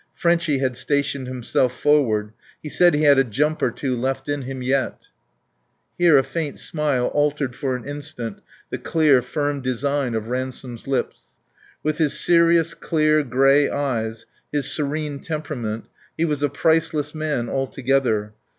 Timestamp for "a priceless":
16.41-17.13